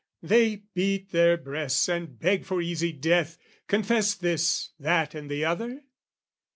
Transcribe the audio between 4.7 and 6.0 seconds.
that, and the other?